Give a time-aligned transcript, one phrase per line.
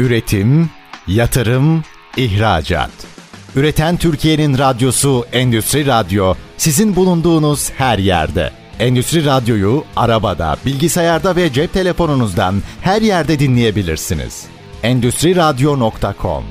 [0.00, 0.70] Üretim,
[1.06, 1.84] yatırım,
[2.16, 2.90] ihracat.
[3.56, 8.50] Üreten Türkiye'nin radyosu Endüstri Radyo sizin bulunduğunuz her yerde.
[8.78, 14.44] Endüstri Radyo'yu arabada, bilgisayarda ve cep telefonunuzdan her yerde dinleyebilirsiniz.
[14.82, 16.44] Endüstri Radyo.com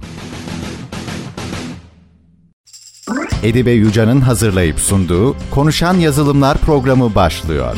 [3.43, 7.75] Edibe Yuca'nın hazırlayıp sunduğu Konuşan Yazılımlar programı başlıyor.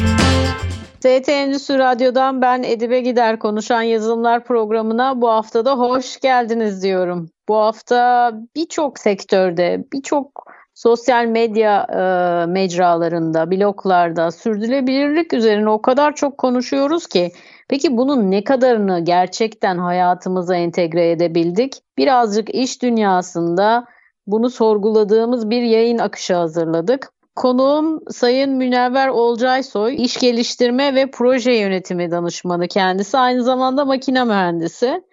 [1.01, 7.29] TT Endüstri Radyo'dan ben Edibe Gider Konuşan Yazılımlar programına bu haftada hoş geldiniz diyorum.
[7.49, 16.37] Bu hafta birçok sektörde, birçok sosyal medya e, mecralarında, bloglarda sürdürülebilirlik üzerine o kadar çok
[16.37, 17.31] konuşuyoruz ki
[17.69, 21.73] peki bunun ne kadarını gerçekten hayatımıza entegre edebildik?
[21.97, 23.85] Birazcık iş dünyasında
[24.27, 27.11] bunu sorguladığımız bir yayın akışı hazırladık.
[27.35, 33.17] Konuğum Sayın Münevver Olcaysoy, iş geliştirme ve proje yönetimi danışmanı kendisi.
[33.17, 35.03] Aynı zamanda makine mühendisi.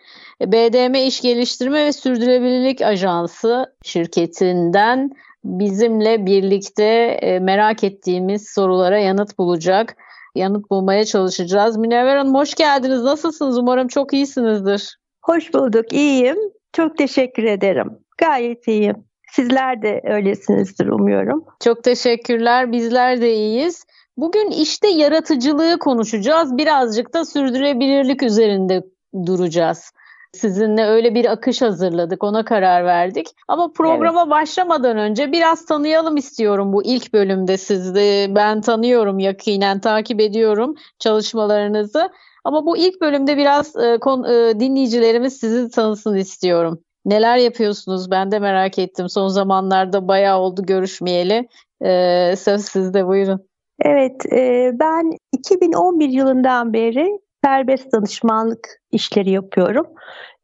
[0.41, 5.11] BDM İş Geliştirme ve Sürdürülebilirlik Ajansı şirketinden
[5.45, 6.85] bizimle birlikte
[7.23, 9.97] e, merak ettiğimiz sorulara yanıt bulacak.
[10.35, 11.77] Yanıt bulmaya çalışacağız.
[11.77, 13.03] Münevver Hanım hoş geldiniz.
[13.03, 13.59] Nasılsınız?
[13.59, 14.99] Umarım çok iyisinizdir.
[15.23, 15.93] Hoş bulduk.
[15.93, 16.39] İyiyim.
[16.73, 17.99] Çok teşekkür ederim.
[18.19, 19.05] Gayet iyiyim.
[19.33, 21.45] Sizler de öylesinizdir umuyorum.
[21.65, 22.73] Çok teşekkürler.
[22.73, 23.85] Bizler de iyiyiz.
[24.17, 26.57] Bugün işte yaratıcılığı konuşacağız.
[26.57, 28.83] Birazcık da sürdürülebilirlik üzerinde
[29.27, 29.93] duracağız.
[30.33, 33.27] Sizinle öyle bir akış hazırladık, ona karar verdik.
[33.49, 34.31] Ama programa evet.
[34.31, 38.27] başlamadan önce biraz tanıyalım istiyorum bu ilk bölümde sizi.
[38.31, 42.11] Ben tanıyorum yakinen, takip ediyorum çalışmalarınızı.
[42.45, 46.81] Ama bu ilk bölümde biraz e, kon, e, dinleyicilerimiz sizi tanısın istiyorum.
[47.09, 48.11] Neler yapıyorsunuz?
[48.11, 49.09] Ben de merak ettim.
[49.09, 51.49] Son zamanlarda bayağı oldu görüşmeyeli.
[51.85, 53.41] Ee, söz sizde buyurun.
[53.81, 59.87] Evet, e, ben 2011 yılından beri serbest danışmanlık işleri yapıyorum.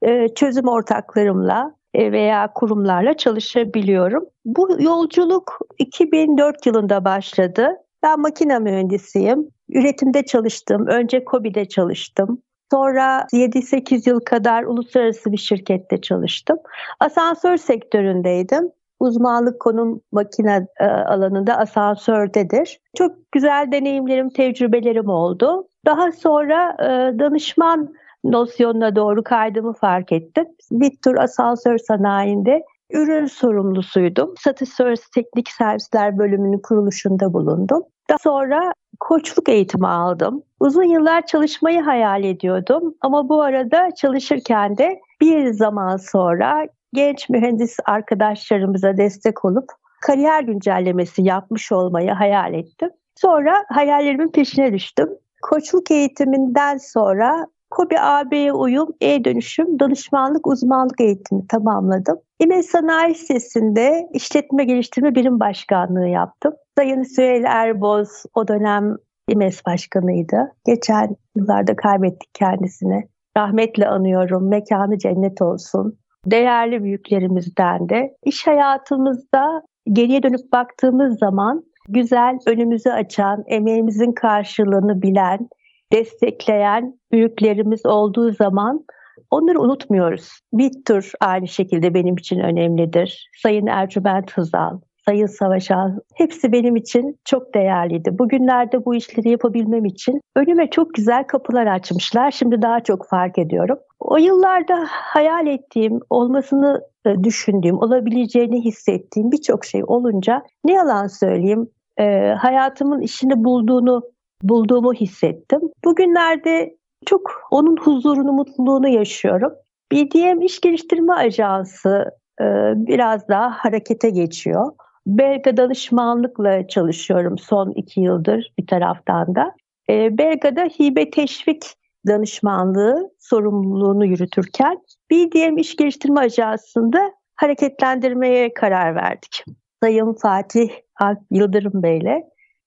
[0.03, 4.25] E, çözüm ortaklarımla e, veya kurumlarla çalışabiliyorum.
[4.45, 7.69] Bu yolculuk 2004 yılında başladı.
[8.03, 9.49] Ben makine mühendisiyim.
[9.69, 10.87] Üretimde çalıştım.
[10.87, 12.43] Önce KOBİ'de çalıştım.
[12.71, 16.59] Sonra 7-8 yıl kadar uluslararası bir şirkette çalıştım.
[17.01, 18.71] Asansör sektöründeydim.
[19.01, 22.81] Uzmanlık konum makine e, alanında asansördedir.
[22.97, 25.69] Çok güzel deneyimlerim, tecrübelerim oldu.
[25.87, 30.47] Daha sonra e, danışman nosyonuna doğru kaydımı fark ettim.
[30.73, 34.35] Vittur Asansör Sanayi'nde ürün sorumlusuydum.
[34.39, 37.83] Satış sonrası teknik servisler bölümünün kuruluşunda bulundum.
[38.09, 40.43] Daha sonra koçluk eğitimi aldım.
[40.61, 47.77] Uzun yıllar çalışmayı hayal ediyordum ama bu arada çalışırken de bir zaman sonra genç mühendis
[47.85, 49.65] arkadaşlarımıza destek olup
[50.01, 52.91] kariyer güncellemesi yapmış olmayı hayal ettim.
[53.17, 55.09] Sonra hayallerimin peşine düştüm.
[55.43, 62.19] Koçluk eğitiminden sonra KOBİ AB'ye uyum, e-dönüşüm, danışmanlık, uzmanlık eğitimi tamamladım.
[62.41, 66.53] İmece Sanayi Sitesi'nde işletme geliştirme birim başkanlığı yaptım.
[66.79, 68.97] Sayın Süheyl Erboz o dönem
[69.29, 70.53] İMES Başkanı'ydı.
[70.67, 73.09] Geçen yıllarda kaybettik kendisini.
[73.37, 74.49] Rahmetle anıyorum.
[74.49, 75.99] Mekanı cennet olsun.
[76.27, 78.17] Değerli büyüklerimizden de.
[78.25, 79.63] İş hayatımızda
[79.93, 85.49] geriye dönüp baktığımız zaman güzel, önümüzü açan, emeğimizin karşılığını bilen,
[85.93, 88.85] destekleyen büyüklerimiz olduğu zaman
[89.31, 90.29] onları unutmuyoruz.
[90.53, 93.31] Bittur aynı şekilde benim için önemlidir.
[93.43, 95.71] Sayın Ercüment Hızal, Sayın Savaş
[96.15, 98.19] hepsi benim için çok değerliydi.
[98.19, 102.31] Bugünlerde bu işleri yapabilmem için önüme çok güzel kapılar açmışlar.
[102.31, 103.79] Şimdi daha çok fark ediyorum.
[104.01, 111.69] O yıllarda hayal ettiğim, olmasını e, düşündüğüm, olabileceğini hissettiğim birçok şey olunca ne yalan söyleyeyim
[111.99, 114.03] e, hayatımın işini bulduğunu
[114.43, 115.61] bulduğumu hissettim.
[115.85, 116.77] Bugünlerde
[117.07, 119.53] çok onun huzurunu, mutluluğunu yaşıyorum.
[119.93, 122.05] BDM İş Geliştirme Ajansı
[122.41, 122.45] e,
[122.77, 124.73] biraz daha harekete geçiyor.
[125.07, 129.53] Belga danışmanlıkla çalışıyorum son iki yıldır bir taraftan da.
[129.91, 131.65] E, Belga'da hibe teşvik
[132.07, 134.79] danışmanlığı sorumluluğunu yürütürken
[135.11, 139.45] BDM İş Geliştirme Ajansı'nda hareketlendirmeye karar verdik.
[139.83, 140.71] Sayın Fatih
[141.01, 142.23] Alp Yıldırım Bey'le.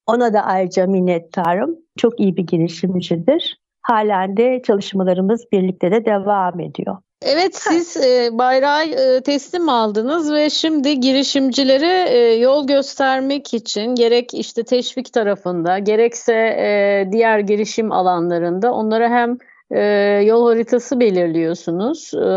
[0.08, 1.76] Ona da ayrıca minnettarım.
[1.98, 3.62] Çok iyi bir girişimcidir.
[3.82, 6.98] Halen de çalışmalarımız birlikte de devam ediyor.
[7.22, 14.34] Evet siz e, bayrağı e, teslim aldınız ve şimdi girişimcilere e, yol göstermek için gerek
[14.34, 19.38] işte teşvik tarafında gerekse e, diğer girişim alanlarında onlara hem
[19.72, 19.82] e,
[20.26, 22.28] yol haritası belirliyorsunuz e,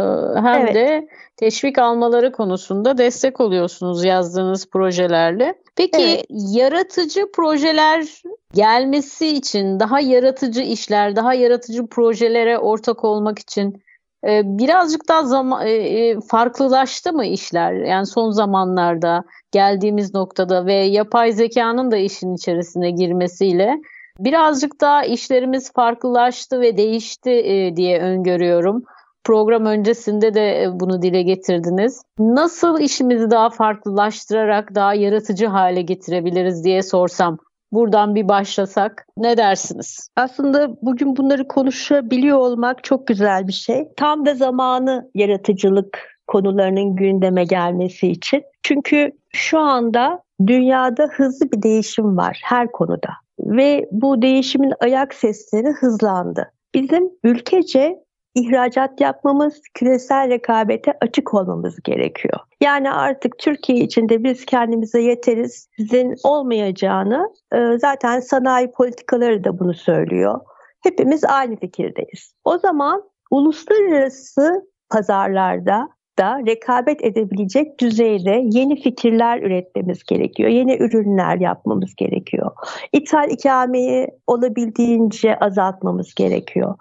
[0.40, 0.74] hem evet.
[0.74, 5.54] de teşvik almaları konusunda destek oluyorsunuz yazdığınız projelerle.
[5.76, 6.26] Peki evet.
[6.30, 8.22] yaratıcı projeler
[8.54, 13.82] gelmesi için daha yaratıcı işler, daha yaratıcı projelere ortak olmak için
[14.24, 17.72] birazcık daha zaman e, e, farklılaştı mı işler?
[17.72, 23.76] Yani son zamanlarda geldiğimiz noktada ve yapay zekanın da işin içerisine girmesiyle
[24.18, 28.84] birazcık daha işlerimiz farklılaştı ve değişti e, diye öngörüyorum.
[29.24, 32.02] Program öncesinde de bunu dile getirdiniz.
[32.18, 37.38] Nasıl işimizi daha farklılaştırarak daha yaratıcı hale getirebiliriz diye sorsam
[37.72, 40.10] buradan bir başlasak ne dersiniz?
[40.16, 43.88] Aslında bugün bunları konuşabiliyor olmak çok güzel bir şey.
[43.96, 48.42] Tam da zamanı yaratıcılık konularının gündeme gelmesi için.
[48.62, 53.08] Çünkü şu anda dünyada hızlı bir değişim var her konuda
[53.40, 56.52] ve bu değişimin ayak sesleri hızlandı.
[56.74, 57.96] Bizim ülkece
[58.34, 62.38] ihracat yapmamız, küresel rekabete açık olmamız gerekiyor.
[62.60, 69.74] Yani artık Türkiye içinde biz kendimize yeteriz, sizin olmayacağını e, zaten sanayi politikaları da bunu
[69.74, 70.40] söylüyor.
[70.82, 72.34] Hepimiz aynı fikirdeyiz.
[72.44, 75.88] O zaman uluslararası pazarlarda
[76.20, 80.48] da rekabet edebilecek düzeyde yeni fikirler üretmemiz gerekiyor.
[80.48, 82.50] Yeni ürünler yapmamız gerekiyor.
[82.92, 86.74] İthal ikameyi olabildiğince azaltmamız gerekiyor.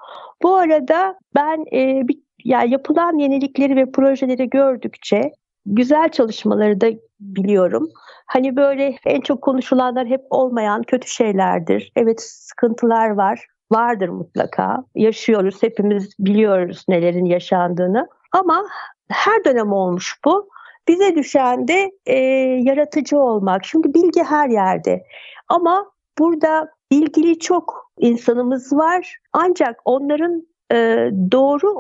[0.44, 5.32] Bu arada ben e, bir, yani yapılan yenilikleri ve projeleri gördükçe
[5.66, 6.88] güzel çalışmaları da
[7.20, 7.90] biliyorum.
[8.26, 11.92] Hani böyle en çok konuşulanlar hep olmayan kötü şeylerdir.
[11.96, 13.46] Evet sıkıntılar var.
[13.72, 14.84] Vardır mutlaka.
[14.96, 15.64] Yaşıyoruz.
[15.64, 18.08] Hepimiz biliyoruz nelerin yaşandığını.
[18.32, 18.66] Ama
[19.12, 20.50] her dönem olmuş bu.
[20.88, 22.18] Bize düşen de e,
[22.64, 23.66] yaratıcı olmak.
[23.66, 25.04] Şimdi bilgi her yerde.
[25.48, 29.18] Ama burada ilgili çok insanımız var.
[29.34, 30.76] Ancak onların e,
[31.32, 31.76] doğru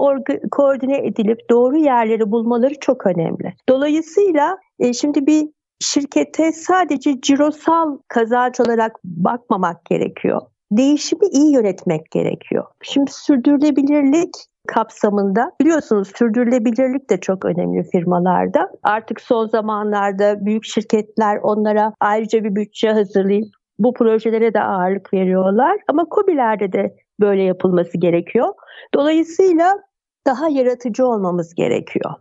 [0.51, 3.53] koordine edilip doğru yerleri bulmaları çok önemli.
[3.69, 5.47] Dolayısıyla e, şimdi bir
[5.79, 10.41] şirkete sadece cirosal kazanç olarak bakmamak gerekiyor.
[10.71, 12.65] Değişimi iyi yönetmek gerekiyor.
[12.81, 18.69] Şimdi sürdürülebilirlik kapsamında biliyorsunuz sürdürülebilirlik de çok önemli firmalarda.
[18.83, 25.77] Artık son zamanlarda büyük şirketler onlara ayrıca bir bütçe hazırlayıp bu projelere de ağırlık veriyorlar.
[25.87, 28.53] Ama COBİ'lerde de böyle yapılması gerekiyor.
[28.93, 29.79] Dolayısıyla
[30.27, 32.11] daha yaratıcı olmamız gerekiyor.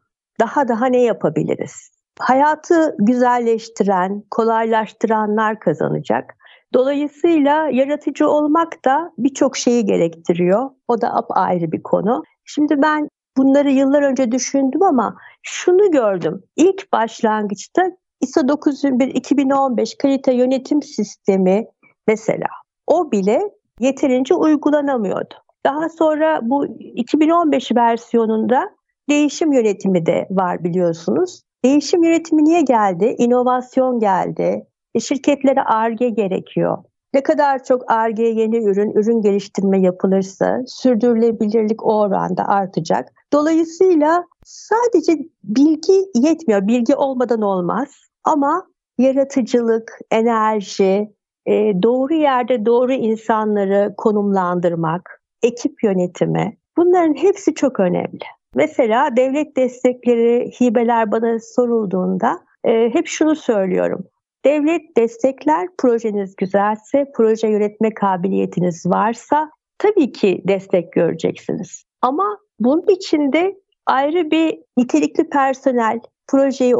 [0.40, 1.90] Daha daha ne yapabiliriz?
[2.18, 6.34] Hayatı güzelleştiren, kolaylaştıranlar kazanacak.
[6.74, 10.70] Dolayısıyla yaratıcı olmak da birçok şeyi gerektiriyor.
[10.88, 12.22] O da ayrı bir konu.
[12.44, 16.42] Şimdi ben bunları yıllar önce düşündüm ama şunu gördüm.
[16.56, 17.82] İlk başlangıçta
[18.20, 21.66] ISO 9001-2015 kalite yönetim sistemi
[22.06, 22.46] mesela
[22.86, 23.42] o bile
[23.80, 25.34] yeterince uygulanamıyordu.
[25.64, 28.70] Daha sonra bu 2015 versiyonunda
[29.08, 31.42] değişim yönetimi de var biliyorsunuz.
[31.64, 33.14] Değişim yönetimi niye geldi?
[33.18, 34.66] İnovasyon geldi.
[34.98, 36.78] E, şirketlere ARGE gerekiyor.
[37.14, 43.08] Ne kadar çok ARGE yeni ürün, ürün geliştirme yapılırsa sürdürülebilirlik o oranda artacak.
[43.32, 46.66] Dolayısıyla sadece bilgi yetmiyor.
[46.66, 47.88] Bilgi olmadan olmaz.
[48.24, 48.66] Ama
[48.98, 51.08] yaratıcılık, enerji,
[51.46, 58.24] e, doğru yerde doğru insanları konumlandırmak, ekip yönetimi bunların hepsi çok önemli.
[58.54, 64.04] Mesela devlet destekleri, hibeler bana sorulduğunda e, hep şunu söylüyorum.
[64.48, 71.84] Devlet destekler projeniz güzelse, proje yönetme kabiliyetiniz varsa tabii ki destek göreceksiniz.
[72.02, 73.54] Ama bunun içinde
[73.86, 76.74] ayrı bir nitelikli personel, projeyi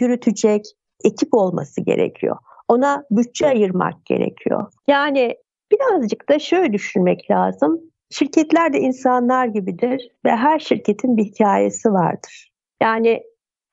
[0.00, 0.64] yürütecek
[1.04, 2.36] ekip olması gerekiyor.
[2.68, 4.72] Ona bütçe ayırmak gerekiyor.
[4.88, 5.36] Yani
[5.72, 7.80] birazcık da şöyle düşünmek lazım.
[8.10, 12.52] Şirketler de insanlar gibidir ve her şirketin bir hikayesi vardır.
[12.82, 13.22] Yani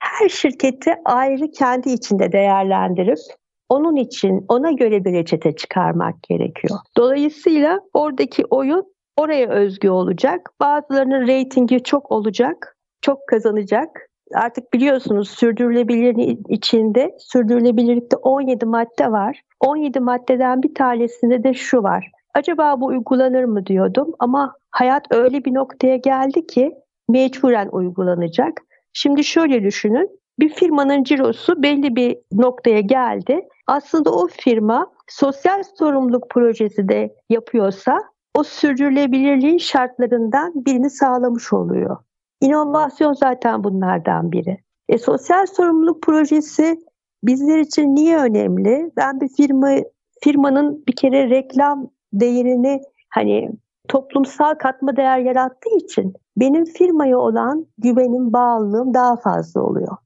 [0.05, 3.17] her şirketi ayrı kendi içinde değerlendirip
[3.69, 6.79] onun için ona göre bir reçete çıkarmak gerekiyor.
[6.97, 8.85] Dolayısıyla oradaki oyun
[9.17, 10.49] oraya özgü olacak.
[10.59, 13.89] Bazılarının reytingi çok olacak, çok kazanacak.
[14.33, 19.41] Artık biliyorsunuz sürdürülebilirliğin içinde sürdürülebilirlikte 17 madde var.
[19.59, 22.11] 17 maddeden bir tanesinde de şu var.
[22.33, 26.71] Acaba bu uygulanır mı diyordum ama hayat öyle bir noktaya geldi ki
[27.09, 28.61] mecburen uygulanacak.
[28.97, 30.19] Şimdi şöyle düşünün.
[30.39, 33.47] Bir firmanın cirosu belli bir noktaya geldi.
[33.67, 37.99] Aslında o firma sosyal sorumluluk projesi de yapıyorsa
[38.33, 41.97] o sürdürülebilirliğin şartlarından birini sağlamış oluyor.
[42.41, 44.57] İnovasyon zaten bunlardan biri.
[44.89, 46.79] E, sosyal sorumluluk projesi
[47.23, 48.91] bizler için niye önemli?
[48.97, 49.69] Ben bir firma
[50.23, 53.51] firmanın bir kere reklam değerini hani
[53.87, 59.97] toplumsal katma değer yarattığı için benim firmaya olan güvenim, bağlılığım daha fazla oluyor.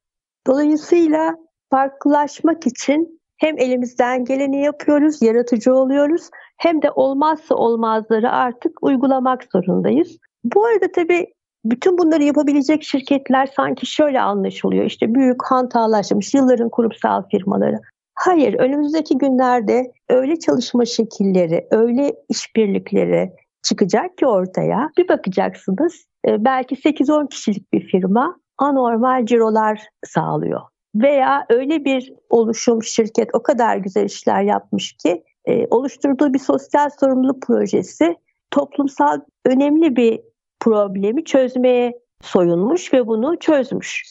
[0.47, 1.35] Dolayısıyla
[1.69, 10.17] farklılaşmak için hem elimizden geleni yapıyoruz, yaratıcı oluyoruz hem de olmazsa olmazları artık uygulamak zorundayız.
[10.43, 11.27] Bu arada tabii
[11.65, 14.85] bütün bunları yapabilecek şirketler sanki şöyle anlaşılıyor.
[14.85, 17.79] İşte büyük hantallaşmış yılların kurumsal firmaları.
[18.15, 23.31] Hayır, önümüzdeki günlerde öyle çalışma şekilleri, öyle işbirlikleri
[23.63, 24.89] çıkacak ki ortaya.
[24.97, 30.61] Bir bakacaksınız e, belki 8-10 kişilik bir firma anormal cirolar sağlıyor.
[30.95, 36.89] Veya öyle bir oluşum şirket o kadar güzel işler yapmış ki e, oluşturduğu bir sosyal
[36.99, 38.15] sorumluluk projesi
[38.51, 40.21] toplumsal önemli bir
[40.59, 44.03] problemi çözmeye soyunmuş ve bunu çözmüş.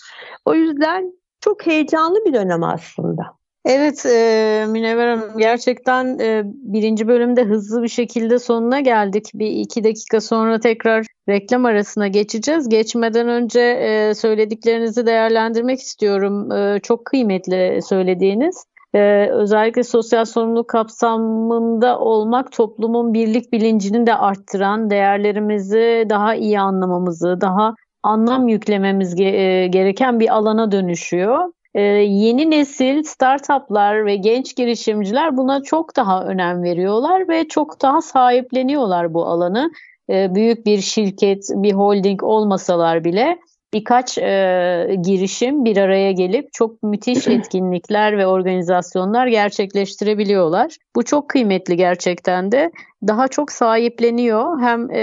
[0.44, 3.37] O yüzden çok heyecanlı bir dönem aslında.
[3.68, 9.30] Evet e, Münevver Hanım gerçekten e, birinci bölümde hızlı bir şekilde sonuna geldik.
[9.34, 12.68] Bir iki dakika sonra tekrar reklam arasına geçeceğiz.
[12.68, 16.52] Geçmeden önce e, söylediklerinizi değerlendirmek istiyorum.
[16.52, 18.64] E, çok kıymetli söylediğiniz.
[18.94, 27.40] Ee, özellikle sosyal sorumluluk kapsamında olmak toplumun birlik bilincini de arttıran, değerlerimizi daha iyi anlamamızı,
[27.40, 31.52] daha anlam yüklememiz ge- gereken bir alana dönüşüyor.
[31.74, 38.02] Ee, yeni nesil startuplar ve genç girişimciler buna çok daha önem veriyorlar ve çok daha
[38.02, 39.70] sahipleniyorlar bu alanı.
[40.10, 43.38] Ee, büyük bir şirket, bir holding olmasalar bile
[43.74, 50.76] birkaç e, girişim bir araya gelip çok müthiş etkinlikler ve organizasyonlar gerçekleştirebiliyorlar.
[50.96, 52.70] Bu çok kıymetli gerçekten de.
[53.08, 54.60] Daha çok sahipleniyor.
[54.60, 55.00] Hem e,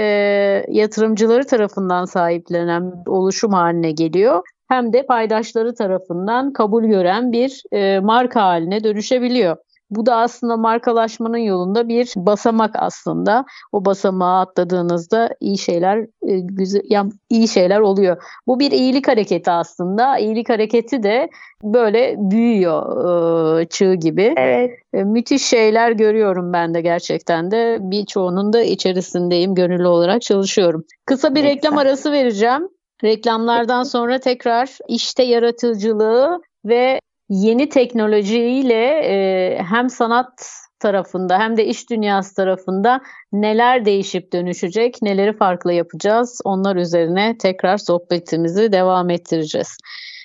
[0.68, 8.42] yatırımcıları tarafından sahiplenen oluşum haline geliyor hem de paydaşları tarafından kabul gören bir e, marka
[8.42, 9.56] haline dönüşebiliyor.
[9.90, 13.44] Bu da aslında markalaşmanın yolunda bir basamak aslında.
[13.72, 18.22] O basamağı atladığınızda iyi şeyler e, güzel yani iyi şeyler oluyor.
[18.46, 20.18] Bu bir iyilik hareketi aslında.
[20.18, 21.28] İyilik hareketi de
[21.62, 24.34] böyle büyüyor e, çığ gibi.
[24.36, 24.70] Evet.
[24.94, 27.78] E, müthiş şeyler görüyorum ben de gerçekten de.
[27.80, 29.54] Birçoğunun da içerisindeyim.
[29.54, 30.84] Gönüllü olarak çalışıyorum.
[31.06, 32.68] Kısa bir reklam arası vereceğim.
[33.04, 40.46] Reklamlardan sonra tekrar işte yaratıcılığı ve yeni teknolojiyle e, hem sanat
[40.80, 43.00] tarafında hem de iş dünyası tarafında
[43.32, 49.76] neler değişip dönüşecek, neleri farklı yapacağız onlar üzerine tekrar sohbetimizi devam ettireceğiz.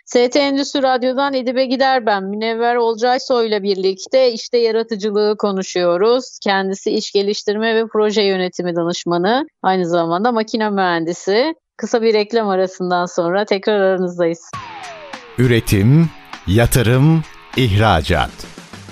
[0.06, 2.24] ST Endüstri Radyo'dan Edibe Gider ben.
[2.24, 6.40] Münevver Olcaysoy ile birlikte işte yaratıcılığı konuşuyoruz.
[6.44, 9.46] Kendisi iş geliştirme ve proje yönetimi danışmanı.
[9.64, 11.56] Aynı zamanda makine mühendisi.
[11.82, 14.52] Kısa bir reklam arasından sonra tekrar aranızdayız.
[15.38, 16.10] Üretim,
[16.48, 17.24] yatırım,
[17.58, 18.30] ihracat.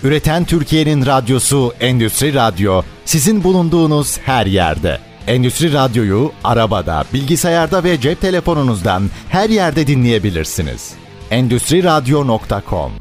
[0.03, 4.97] Üreten Türkiye'nin radyosu Endüstri Radyo sizin bulunduğunuz her yerde.
[5.27, 10.93] Endüstri Radyo'yu arabada, bilgisayarda ve cep telefonunuzdan her yerde dinleyebilirsiniz.
[11.31, 12.91] Endüstri Radyo.com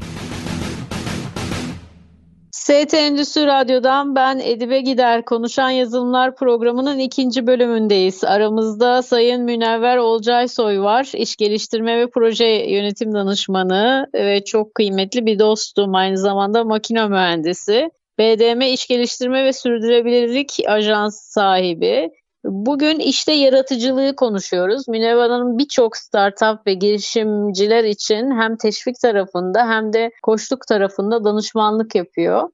[2.69, 8.23] ST Endüstri Radyo'dan ben Edibe Gider Konuşan Yazılımlar programının ikinci bölümündeyiz.
[8.23, 11.11] Aramızda Sayın Münevver Olcaysoy var.
[11.13, 15.95] İş geliştirme ve proje yönetim danışmanı ve çok kıymetli bir dostum.
[15.95, 17.89] Aynı zamanda makine mühendisi.
[18.19, 22.09] BDM İş Geliştirme ve Sürdürülebilirlik Ajans sahibi.
[22.43, 24.87] Bugün işte yaratıcılığı konuşuyoruz.
[24.87, 31.95] Münevver Hanım birçok startup ve girişimciler için hem teşvik tarafında hem de koçluk tarafında danışmanlık
[31.95, 32.49] yapıyor.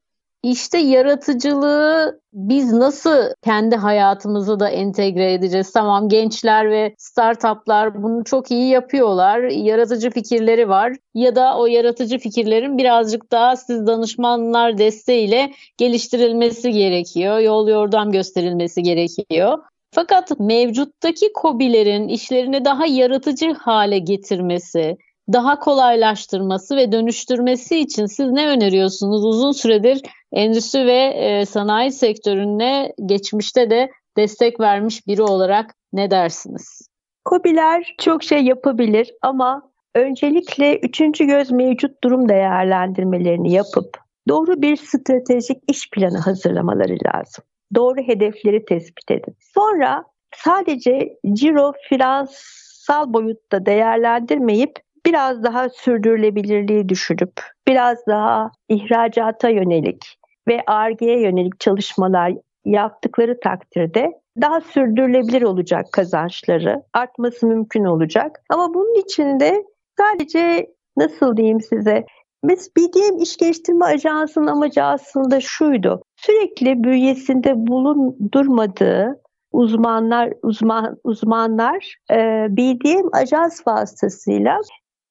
[0.45, 5.71] İşte yaratıcılığı biz nasıl kendi hayatımıza da entegre edeceğiz?
[5.71, 9.39] Tamam gençler ve startuplar bunu çok iyi yapıyorlar.
[9.39, 17.39] Yaratıcı fikirleri var ya da o yaratıcı fikirlerin birazcık daha siz danışmanlar desteğiyle geliştirilmesi gerekiyor.
[17.39, 19.57] Yol yordam gösterilmesi gerekiyor.
[19.91, 24.97] Fakat mevcuttaki kobilerin işlerini daha yaratıcı hale getirmesi,
[25.33, 29.25] daha kolaylaştırması ve dönüştürmesi için siz ne öneriyorsunuz?
[29.25, 30.01] Uzun süredir
[30.31, 36.89] endüstri ve e, sanayi sektörüne geçmişte de destek vermiş biri olarak ne dersiniz?
[37.25, 45.57] Kobiler çok şey yapabilir ama öncelikle üçüncü göz mevcut durum değerlendirmelerini yapıp doğru bir stratejik
[45.67, 47.43] iş planı hazırlamaları lazım.
[47.75, 49.35] Doğru hedefleri tespit edin.
[49.53, 50.03] Sonra
[50.35, 57.33] sadece ciro finansal boyutta değerlendirmeyip biraz daha sürdürülebilirliği düşünüp
[57.67, 62.33] biraz daha ihracata yönelik ve ARGE'ye yönelik çalışmalar
[62.65, 68.41] yaptıkları takdirde daha sürdürülebilir olacak kazançları, artması mümkün olacak.
[68.49, 69.63] Ama bunun için de
[69.97, 72.05] sadece nasıl diyeyim size,
[72.43, 76.01] biz BDM İş Geliştirme Ajansı'nın amacı aslında şuydu.
[76.15, 79.21] Sürekli bünyesinde bulundurmadığı
[79.51, 84.59] uzmanlar uzman uzmanlar e, BDM ajans vasıtasıyla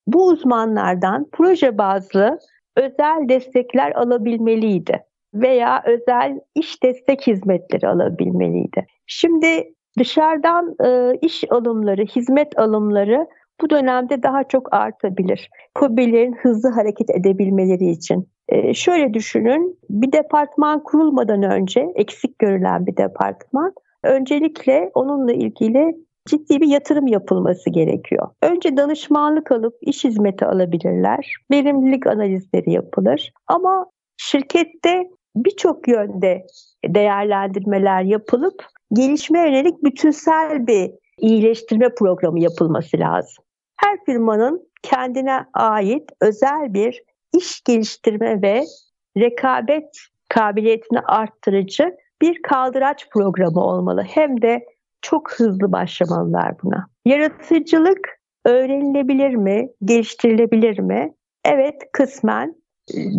[0.07, 2.39] bu uzmanlardan proje bazlı
[2.77, 8.87] özel destekler alabilmeliydi veya özel iş destek hizmetleri alabilmeliydi.
[9.07, 13.27] Şimdi Dışarıdan e, iş alımları, hizmet alımları
[13.61, 15.51] bu dönemde daha çok artabilir.
[15.75, 18.29] KOBİ'lerin hızlı hareket edebilmeleri için.
[18.49, 25.97] E, şöyle düşünün, bir departman kurulmadan önce eksik görülen bir departman, öncelikle onunla ilgili
[26.29, 28.29] ciddi bir yatırım yapılması gerekiyor.
[28.43, 31.37] Önce danışmanlık alıp iş hizmeti alabilirler.
[31.51, 33.33] Verimlilik analizleri yapılır.
[33.47, 36.47] Ama şirkette birçok yönde
[36.89, 43.45] değerlendirmeler yapılıp gelişme yönelik bütünsel bir iyileştirme programı yapılması lazım.
[43.77, 47.03] Her firmanın kendine ait özel bir
[47.33, 48.65] iş geliştirme ve
[49.19, 54.03] rekabet kabiliyetini arttırıcı bir kaldıraç programı olmalı.
[54.09, 54.67] Hem de
[55.05, 56.87] çok hızlı başlamalılar buna.
[57.05, 61.13] Yaratıcılık öğrenilebilir mi, geliştirilebilir mi?
[61.45, 62.55] Evet, kısmen.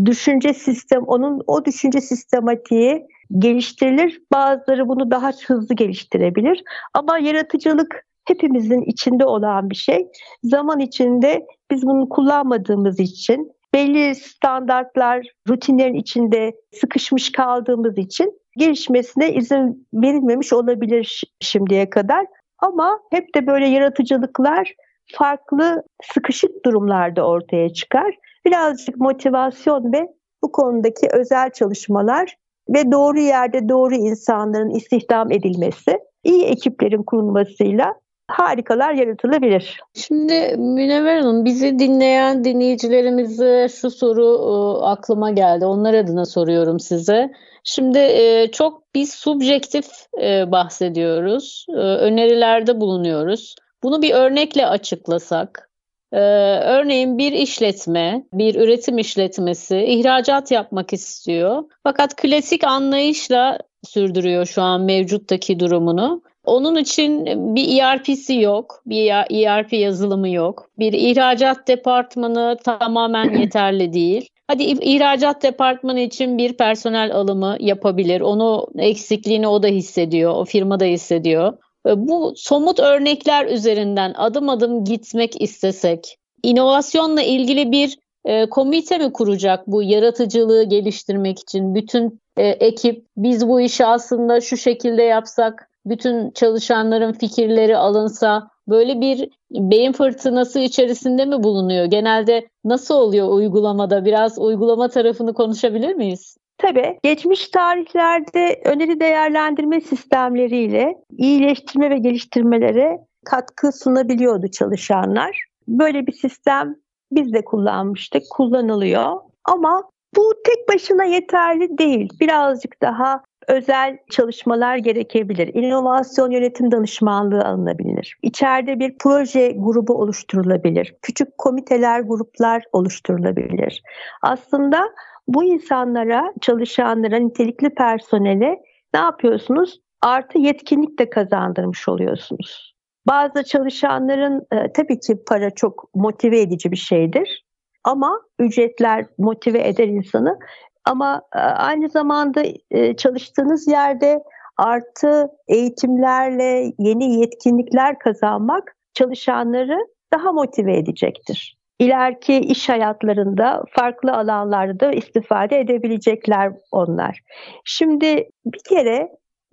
[0.06, 3.08] Düşünce sistem, onun o düşünce sistematiği
[3.40, 4.22] geliştirilir.
[4.34, 6.64] Bazıları bunu daha hızlı geliştirebilir.
[6.94, 10.08] Ama yaratıcılık hepimizin içinde olan bir şey.
[10.44, 19.88] Zaman içinde biz bunu kullanmadığımız için belli standartlar, rutinlerin içinde sıkışmış kaldığımız için gelişmesine izin
[19.94, 22.26] verilmemiş olabilir şimdiye kadar.
[22.60, 24.74] Ama hep de böyle yaratıcılıklar
[25.14, 25.84] farklı
[26.14, 28.16] sıkışık durumlarda ortaya çıkar.
[28.46, 30.08] Birazcık motivasyon ve
[30.44, 32.36] bu konudaki özel çalışmalar
[32.70, 37.96] ve doğru yerde doğru insanların istihdam edilmesi, iyi ekiplerin kurulmasıyla
[38.28, 39.80] harikalar yaratılabilir.
[39.94, 45.66] Şimdi Münevver Hanım bizi dinleyen dinleyicilerimize şu soru e, aklıma geldi.
[45.66, 47.32] Onlar adına soruyorum size.
[47.64, 49.86] Şimdi e, çok biz subjektif
[50.22, 51.66] e, bahsediyoruz.
[51.78, 53.56] Önerilerde bulunuyoruz.
[53.84, 55.70] Bunu bir örnekle açıklasak.
[56.12, 61.64] Örneğin bir işletme, bir üretim işletmesi ihracat yapmak istiyor.
[61.84, 66.22] Fakat klasik anlayışla sürdürüyor şu an mevcuttaki durumunu.
[66.46, 67.26] Onun için
[67.56, 69.12] bir ERP'si yok, bir
[69.46, 70.70] ERP yazılımı yok.
[70.80, 74.30] Bir ihracat departmanı tamamen yeterli değil.
[74.48, 78.22] Hadi ihracat departmanı için bir personel alımı yapabilir.
[78.22, 81.54] Onu eksikliğini o da hissediyor, o firma da hissediyor.
[81.96, 89.68] Bu somut örnekler üzerinden adım adım gitmek istesek, inovasyonla ilgili bir e, komite mi kuracak
[89.68, 91.76] bu yaratıcılığı geliştirmek için?
[91.76, 99.02] Bütün e, ekip biz bu işi aslında şu şekilde yapsak bütün çalışanların fikirleri alınsa böyle
[99.02, 101.86] bir beyin fırtınası içerisinde mi bulunuyor?
[101.86, 104.06] Genelde nasıl oluyor uygulamada?
[104.06, 106.38] Biraz uygulama tarafını konuşabilir miyiz?
[106.58, 115.46] Tabii geçmiş tarihlerde öneri değerlendirme sistemleriyle iyileştirme ve geliştirmelere katkı sunabiliyordu çalışanlar.
[115.68, 116.76] Böyle bir sistem
[117.12, 119.12] biz de kullanmıştık, kullanılıyor.
[119.46, 119.84] Ama
[120.16, 122.10] bu tek başına yeterli değil.
[122.20, 125.54] Birazcık daha özel çalışmalar gerekebilir.
[125.54, 128.18] İnovasyon yönetim danışmanlığı alınabilir.
[128.22, 130.96] İçeride bir proje grubu oluşturulabilir.
[131.02, 133.84] Küçük komiteler, gruplar oluşturulabilir.
[134.22, 134.82] Aslında
[135.28, 138.60] bu insanlara, çalışanlara, nitelikli personele
[138.94, 139.82] ne yapıyorsunuz?
[140.02, 142.76] Artı yetkinlik de kazandırmış oluyorsunuz.
[143.08, 147.46] Bazı çalışanların e, tabii ki para çok motive edici bir şeydir.
[147.84, 150.40] Ama ücretler motive eder insanı.
[150.86, 154.24] Ama e, aynı zamanda e, çalıştığınız yerde
[154.58, 159.78] artı eğitimlerle yeni yetkinlikler kazanmak çalışanları
[160.14, 161.58] daha motive edecektir.
[161.80, 167.20] İleriki iş hayatlarında farklı alanlarda istifade edebilecekler onlar.
[167.66, 169.10] Şimdi bir kere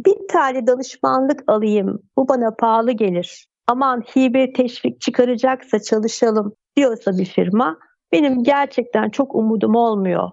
[0.07, 3.47] bir tane danışmanlık alayım, bu bana pahalı gelir.
[3.69, 7.79] Aman hibe teşvik çıkaracaksa çalışalım diyorsa bir firma
[8.13, 10.31] benim gerçekten çok umudum olmuyor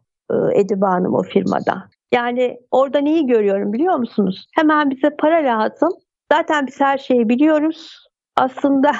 [0.54, 1.84] Edibe Hanım o firmada.
[2.14, 4.48] Yani orada neyi görüyorum biliyor musunuz?
[4.56, 5.90] Hemen bize para lazım.
[6.32, 8.08] Zaten biz her şeyi biliyoruz.
[8.36, 8.92] Aslında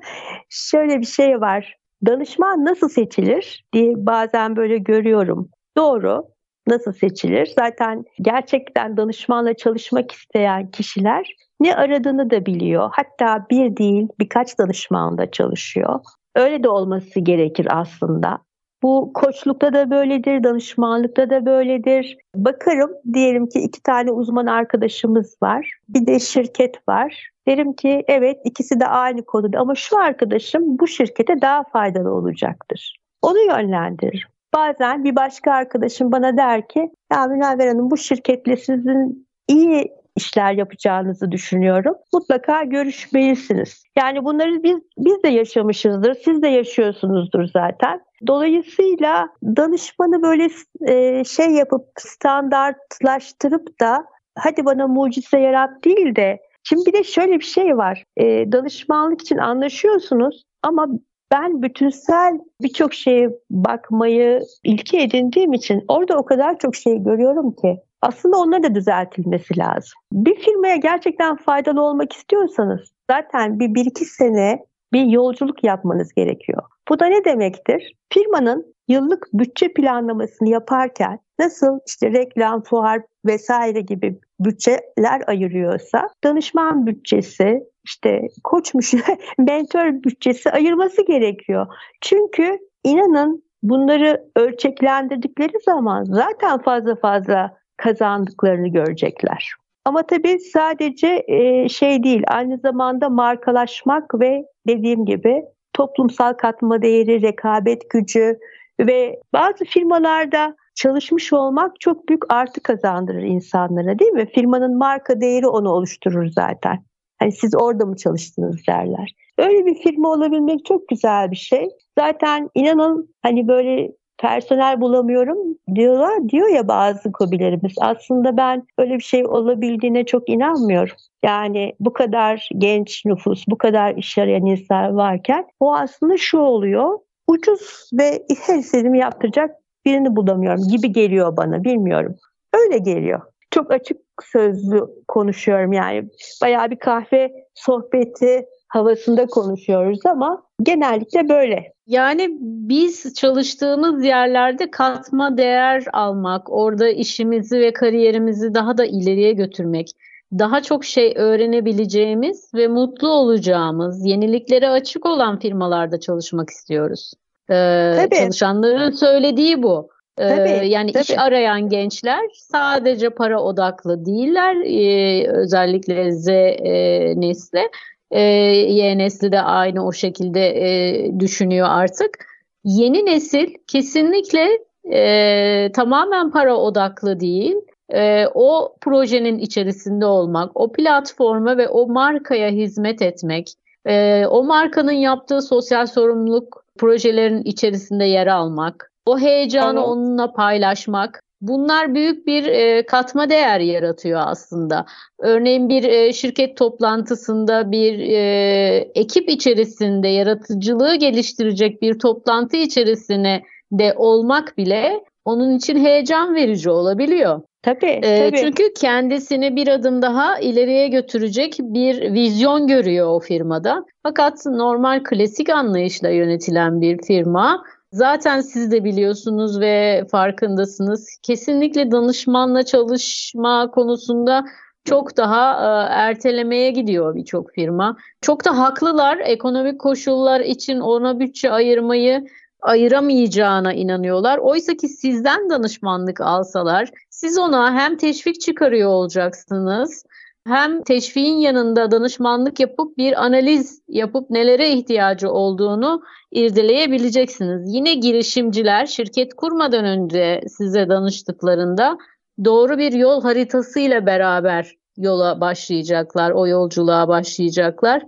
[0.48, 1.76] şöyle bir şey var.
[2.06, 5.48] Danışman nasıl seçilir diye bazen böyle görüyorum.
[5.76, 6.24] Doğru.
[6.66, 7.46] Nasıl seçilir?
[7.46, 12.90] Zaten gerçekten danışmanla çalışmak isteyen kişiler ne aradığını da biliyor.
[12.92, 16.00] Hatta bir değil birkaç danışmanla çalışıyor.
[16.36, 18.38] Öyle de olması gerekir aslında.
[18.82, 22.18] Bu koçlukta da böyledir, danışmanlıkta da böyledir.
[22.34, 25.72] Bakarım diyelim ki iki tane uzman arkadaşımız var.
[25.88, 27.30] Bir de şirket var.
[27.48, 32.98] Derim ki evet ikisi de aynı konuda ama şu arkadaşım bu şirkete daha faydalı olacaktır.
[33.22, 34.28] Onu yönlendiririm.
[34.54, 40.52] Bazen bir başka arkadaşım bana der ki ya Münevver Hanım bu şirketle sizin iyi işler
[40.52, 41.94] yapacağınızı düşünüyorum.
[42.12, 43.84] Mutlaka görüşmelisiniz.
[43.98, 46.14] Yani bunları biz biz de yaşamışızdır.
[46.14, 48.00] Siz de yaşıyorsunuzdur zaten.
[48.26, 50.48] Dolayısıyla danışmanı böyle
[50.88, 54.04] e, şey yapıp standartlaştırıp da
[54.38, 58.04] hadi bana mucize yarat değil de Şimdi bir de şöyle bir şey var.
[58.16, 60.88] E, danışmanlık için anlaşıyorsunuz ama
[61.32, 67.80] ben bütünsel birçok şeye bakmayı ilke edindiğim için orada o kadar çok şey görüyorum ki
[68.02, 69.92] aslında onları da düzeltilmesi lazım.
[70.12, 72.80] Bir firmaya gerçekten faydalı olmak istiyorsanız
[73.10, 76.62] zaten bir, bir iki sene bir yolculuk yapmanız gerekiyor.
[76.88, 77.94] Bu da ne demektir?
[78.12, 87.62] Firmanın yıllık bütçe planlamasını yaparken nasıl işte reklam, fuar vesaire gibi bütçeler ayırıyorsa danışman bütçesi,
[87.84, 88.72] işte koç
[89.38, 91.66] mentor bütçesi ayırması gerekiyor.
[92.00, 99.52] Çünkü inanın bunları ölçeklendirdikleri zaman zaten fazla fazla kazandıklarını görecekler.
[99.84, 101.24] Ama tabii sadece
[101.70, 108.38] şey değil, aynı zamanda markalaşmak ve dediğim gibi toplumsal katma değeri, rekabet gücü
[108.80, 114.26] ve bazı firmalarda çalışmış olmak çok büyük artı kazandırır insanlara değil mi?
[114.34, 116.84] Firmanın marka değeri onu oluşturur zaten.
[117.18, 119.14] Hani siz orada mı çalıştınız derler.
[119.38, 121.68] Öyle bir firma olabilmek çok güzel bir şey.
[121.98, 125.38] Zaten inanın hani böyle personel bulamıyorum
[125.74, 127.72] diyorlar diyor ya bazı kobilerimiz.
[127.80, 130.96] Aslında ben öyle bir şey olabildiğine çok inanmıyorum.
[131.24, 136.98] Yani bu kadar genç nüfus, bu kadar iş arayan insan varken o aslında şu oluyor.
[137.28, 139.50] Ucuz ve her istediğimi yaptıracak
[139.84, 142.16] birini bulamıyorum gibi geliyor bana bilmiyorum.
[142.54, 143.20] Öyle geliyor.
[143.50, 146.08] Çok açık sözlü konuşuyorum yani.
[146.42, 151.72] Bayağı bir kahve sohbeti havasında konuşuyoruz ama genellikle böyle.
[151.86, 159.90] Yani biz çalıştığımız yerlerde katma değer almak, orada işimizi ve kariyerimizi daha da ileriye götürmek,
[160.32, 167.12] daha çok şey öğrenebileceğimiz ve mutlu olacağımız, yeniliklere açık olan firmalarda çalışmak istiyoruz.
[167.50, 168.16] Ee, tabii.
[168.16, 169.88] Çalışanların söylediği bu.
[170.18, 171.02] Ee, tabii, yani tabii.
[171.02, 174.56] iş arayan gençler sadece para odaklı değiller.
[174.56, 177.70] Ee, özellikle Z e, nesli.
[178.10, 182.26] E, Y nesli de aynı o şekilde e, düşünüyor artık.
[182.64, 184.48] Yeni nesil kesinlikle
[184.92, 187.56] e, tamamen para odaklı değil.
[187.92, 193.52] E, o projenin içerisinde olmak, o platforma ve o markaya hizmet etmek,
[193.86, 199.88] e, o markanın yaptığı sosyal sorumluluk projelerin içerisinde yer almak, o heyecanı evet.
[199.88, 204.86] onunla paylaşmak, Bunlar büyük bir e, katma değer yaratıyor aslında.
[205.18, 213.94] Örneğin bir e, şirket toplantısında bir e, ekip içerisinde yaratıcılığı geliştirecek bir toplantı içerisine de
[213.96, 217.40] olmak bile onun için heyecan verici olabiliyor.
[217.62, 218.40] Tabii, e, tabii.
[218.40, 223.84] Çünkü kendisini bir adım daha ileriye götürecek bir vizyon görüyor o firmada.
[224.02, 231.18] Fakat normal klasik anlayışla yönetilen bir firma Zaten siz de biliyorsunuz ve farkındasınız.
[231.22, 234.44] Kesinlikle danışmanla çalışma konusunda
[234.84, 237.96] çok daha e, ertelemeye gidiyor birçok firma.
[238.20, 239.18] Çok da haklılar.
[239.18, 242.24] Ekonomik koşullar için ona bütçe ayırmayı
[242.62, 244.38] ayıramayacağına inanıyorlar.
[244.38, 250.04] Oysa ki sizden danışmanlık alsalar siz ona hem teşvik çıkarıyor olacaksınız
[250.48, 257.74] hem teşviğin yanında danışmanlık yapıp bir analiz yapıp nelere ihtiyacı olduğunu irdeleyebileceksiniz.
[257.74, 261.98] Yine girişimciler şirket kurmadan önce size danıştıklarında
[262.44, 268.02] doğru bir yol haritası ile beraber yola başlayacaklar, o yolculuğa başlayacaklar.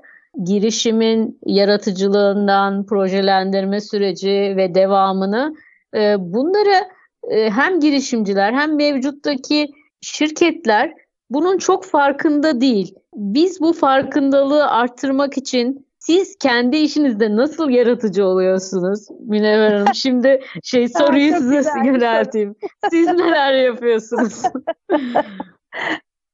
[0.45, 5.55] Girişimin yaratıcılığından projelendirme süreci ve devamını
[5.97, 6.85] e, bunları
[7.31, 9.67] e, hem girişimciler hem mevcuttaki
[10.01, 10.95] şirketler
[11.31, 12.95] bunun çok farkında değil.
[13.15, 19.87] Biz bu farkındalığı arttırmak için siz kendi işinizde nasıl yaratıcı oluyorsunuz Münevver Hanım?
[19.95, 22.55] Şimdi şey soruyu size yönelteyim.
[22.91, 24.43] Siz neler yapıyorsunuz?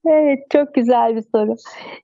[0.06, 1.54] evet çok güzel bir soru.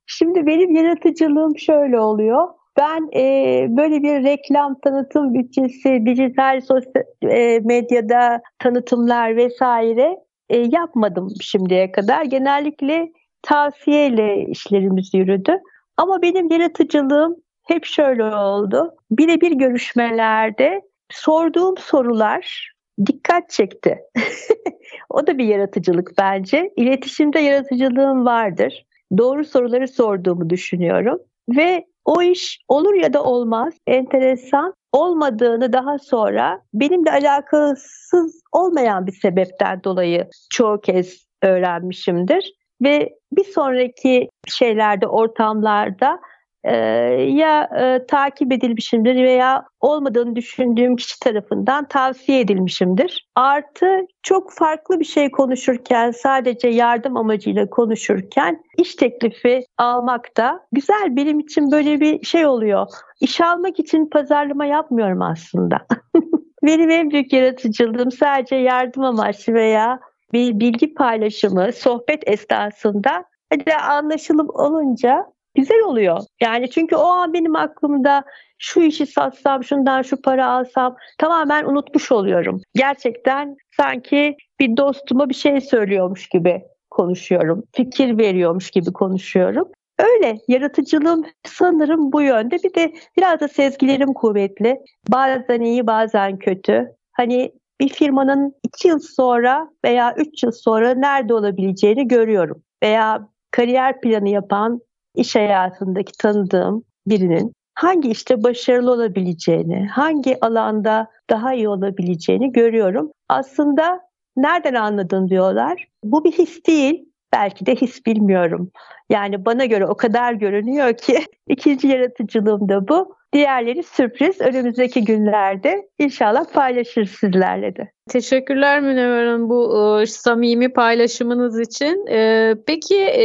[0.07, 2.49] Şimdi benim yaratıcılığım şöyle oluyor.
[2.79, 10.17] Ben e, böyle bir reklam tanıtım bütçesi, dijital sosyal e, medyada tanıtımlar vesaire
[10.49, 12.25] e, yapmadım şimdiye kadar.
[12.25, 15.59] Genellikle tavsiyeyle işlerimiz yürüdü.
[15.97, 18.95] Ama benim yaratıcılığım hep şöyle oldu.
[19.11, 22.73] Birebir görüşmelerde sorduğum sorular
[23.07, 23.99] dikkat çekti.
[25.11, 26.71] o da bir yaratıcılık bence.
[26.77, 28.87] İletişimde yaratıcılığım vardır.
[29.19, 31.19] Doğru soruları sorduğumu düşünüyorum.
[31.49, 39.13] Ve o iş olur ya da olmaz enteresan olmadığını daha sonra benimle alakasız olmayan bir
[39.13, 42.55] sebepten dolayı çoğu kez öğrenmişimdir.
[42.83, 46.21] Ve bir sonraki şeylerde, ortamlarda
[46.65, 53.29] e, ya e, takip edilmişimdir veya olmadığını düşündüğüm kişi tarafından tavsiye edilmişimdir.
[53.35, 53.87] Artı
[54.23, 61.41] çok farklı bir şey konuşurken sadece yardım amacıyla konuşurken iş teklifi almak da güzel benim
[61.41, 62.87] için böyle bir şey oluyor.
[63.21, 65.87] İş almak için pazarlama yapmıyorum aslında.
[66.63, 70.01] benim en büyük yaratıcılığım sadece yardım amaçlı veya
[70.33, 76.21] bir bilgi paylaşımı, sohbet esnasında hadi anlaşılım olunca güzel oluyor.
[76.41, 78.25] Yani çünkü o an benim aklımda
[78.59, 82.61] şu işi satsam, şundan şu para alsam tamamen unutmuş oluyorum.
[82.75, 87.63] Gerçekten sanki bir dostuma bir şey söylüyormuş gibi konuşuyorum.
[87.73, 89.69] Fikir veriyormuş gibi konuşuyorum.
[89.99, 92.57] Öyle yaratıcılığım sanırım bu yönde.
[92.65, 94.81] Bir de biraz da sezgilerim kuvvetli.
[95.09, 96.89] Bazen iyi bazen kötü.
[97.13, 102.63] Hani bir firmanın 2 yıl sonra veya 3 yıl sonra nerede olabileceğini görüyorum.
[102.83, 104.81] Veya kariyer planı yapan
[105.15, 113.11] iş hayatındaki tanıdığım birinin hangi işte başarılı olabileceğini, hangi alanda daha iyi olabileceğini görüyorum.
[113.29, 114.01] Aslında
[114.37, 115.89] nereden anladın diyorlar.
[116.05, 118.71] Bu bir his değil, belki de his bilmiyorum.
[119.11, 121.19] Yani bana göre o kadar görünüyor ki
[121.49, 123.15] ikinci yaratıcılığım da bu.
[123.33, 124.41] Diğerleri sürpriz.
[124.41, 127.93] Önümüzdeki günlerde inşallah paylaşırız sizlerle de.
[128.09, 132.07] Teşekkürler Münevver Hanım bu e, samimi paylaşımınız için.
[132.07, 133.25] E, peki e,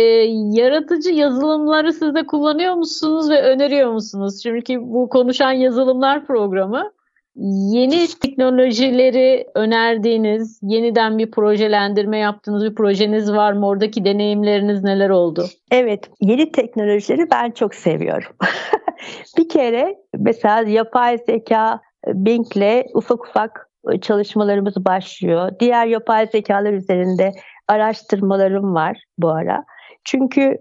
[0.52, 4.44] yaratıcı yazılımları siz de kullanıyor musunuz ve öneriyor musunuz?
[4.44, 6.92] Çünkü bu konuşan yazılımlar programı
[7.46, 13.68] yeni teknolojileri önerdiğiniz, yeniden bir projelendirme yaptığınız bir projeniz var mı?
[13.68, 15.46] Oradaki deneyimleriniz neler oldu?
[15.72, 18.32] Evet, yeni teknolojileri ben çok seviyorum.
[19.38, 23.70] bir kere mesela yapay zeka Bing'le ufak ufak
[24.02, 25.52] çalışmalarımız başlıyor.
[25.60, 27.32] Diğer yapay zekalar üzerinde
[27.68, 29.64] araştırmalarım var bu ara.
[30.04, 30.58] Çünkü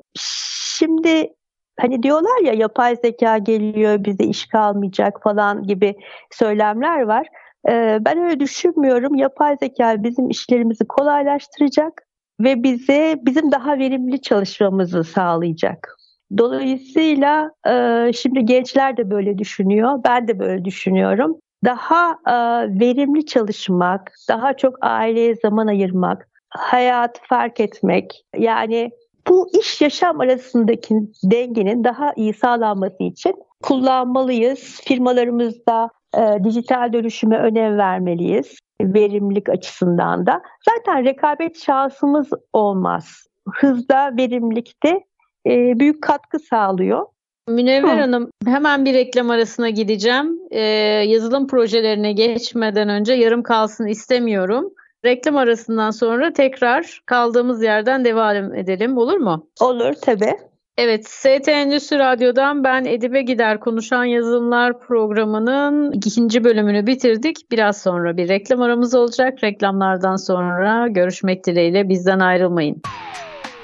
[0.79, 1.36] şimdi
[1.81, 5.95] hani diyorlar ya yapay zeka geliyor bize iş kalmayacak falan gibi
[6.31, 7.27] söylemler var.
[7.69, 9.15] Ee, ben öyle düşünmüyorum.
[9.15, 12.03] Yapay zeka bizim işlerimizi kolaylaştıracak
[12.41, 15.97] ve bize bizim daha verimli çalışmamızı sağlayacak.
[16.39, 20.01] Dolayısıyla e, şimdi gençler de böyle düşünüyor.
[20.05, 21.37] Ben de böyle düşünüyorum.
[21.65, 22.35] Daha e,
[22.81, 28.25] verimli çalışmak, daha çok aileye zaman ayırmak, hayat fark etmek.
[28.39, 28.91] Yani
[29.29, 34.81] bu iş yaşam arasındaki dengenin daha iyi sağlanması için kullanmalıyız.
[34.85, 38.59] Firmalarımızda e, dijital dönüşüme önem vermeliyiz.
[38.83, 40.43] Verimlilik açısından da.
[40.69, 43.27] Zaten rekabet şansımız olmaz.
[43.55, 45.05] Hızda, verimlilikte
[45.47, 47.07] e, büyük katkı sağlıyor.
[47.49, 48.01] Münevver Hı.
[48.01, 50.39] Hanım hemen bir reklam arasına gideceğim.
[50.51, 50.61] Ee,
[51.07, 54.73] yazılım projelerine geçmeden önce yarım kalsın istemiyorum.
[55.07, 59.49] Reklam arasından sonra tekrar kaldığımız yerden devam edelim olur mu?
[59.61, 60.37] Olur tabii.
[60.79, 67.37] Evet, ST Endüstri Radyo'dan ben Edibe Gider Konuşan Yazılımlar programının ikinci bölümünü bitirdik.
[67.51, 69.39] Biraz sonra bir reklam aramız olacak.
[69.43, 72.83] Reklamlardan sonra görüşmek dileğiyle bizden ayrılmayın.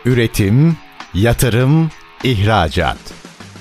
[0.05, 0.76] Üretim,
[1.14, 1.88] yatırım,
[2.24, 2.98] ihracat.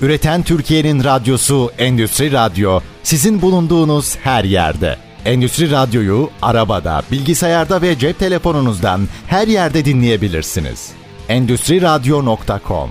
[0.02, 5.11] Üreten Türkiye'nin radyosu Endüstri Radyo sizin bulunduğunuz her yerde.
[5.26, 10.94] Endüstri Radyo'yu arabada, bilgisayarda ve cep telefonunuzdan her yerde dinleyebilirsiniz.
[11.30, 12.90] Endüstri Radyo.com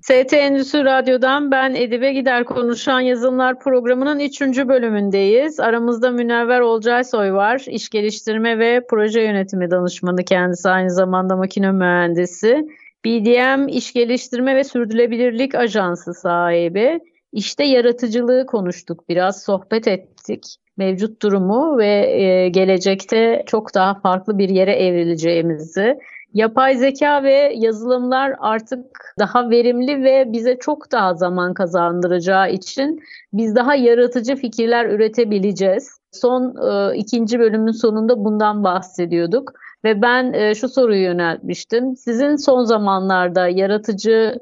[0.00, 4.40] ST Endüstri Radyo'dan ben Edibe Gider Konuşan Yazılımlar programının 3.
[4.40, 5.60] bölümündeyiz.
[5.60, 7.64] Aramızda Münevver Olcaysoy var.
[7.68, 12.66] İş geliştirme ve proje yönetimi danışmanı kendisi aynı zamanda makine mühendisi.
[13.04, 17.00] BDM İş Geliştirme ve Sürdürülebilirlik Ajansı sahibi.
[17.36, 20.56] İşte yaratıcılığı konuştuk biraz, sohbet ettik.
[20.76, 25.98] Mevcut durumu ve e, gelecekte çok daha farklı bir yere evrileceğimizi,
[26.34, 28.86] yapay zeka ve yazılımlar artık
[29.18, 33.00] daha verimli ve bize çok daha zaman kazandıracağı için
[33.32, 35.98] biz daha yaratıcı fikirler üretebileceğiz.
[36.12, 39.52] Son e, ikinci bölümün sonunda bundan bahsediyorduk
[39.84, 41.96] ve ben e, şu soruyu yöneltmiştim.
[41.96, 44.38] Sizin son zamanlarda yaratıcı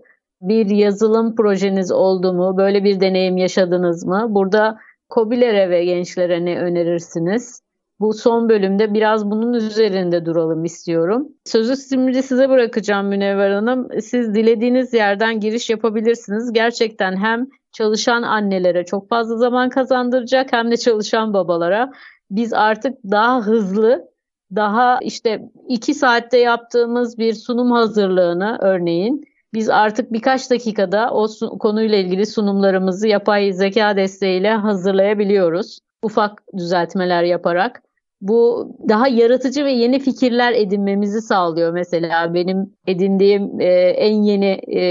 [0.48, 2.57] bir yazılım projeniz oldu mu?
[2.57, 4.26] Böyle bir deneyim yaşadınız mı?
[4.28, 4.78] Burada
[5.14, 7.62] COBİ'lere ve gençlere ne önerirsiniz?
[8.00, 11.28] Bu son bölümde biraz bunun üzerinde duralım istiyorum.
[11.44, 13.88] Sözü şimdi size bırakacağım Münevver Hanım.
[14.00, 16.52] Siz dilediğiniz yerden giriş yapabilirsiniz.
[16.52, 21.92] Gerçekten hem çalışan annelere çok fazla zaman kazandıracak hem de çalışan babalara.
[22.30, 24.09] Biz artık daha hızlı,
[24.54, 29.24] daha işte iki saatte yaptığımız bir sunum hazırlığını örneğin
[29.55, 35.79] biz artık birkaç dakikada o konuyla ilgili sunumlarımızı yapay zeka desteğiyle hazırlayabiliyoruz.
[36.03, 37.83] Ufak düzeltmeler yaparak.
[38.21, 44.83] bu daha yaratıcı ve yeni fikirler edinmemizi sağlıyor mesela benim edindiğim e, en yeni e,